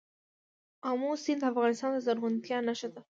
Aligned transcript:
آمو 0.89 1.11
سیند 1.23 1.39
د 1.41 1.45
افغانستان 1.51 1.89
د 1.93 1.97
زرغونتیا 2.05 2.57
نښه 2.67 2.87
ده. 2.93 3.01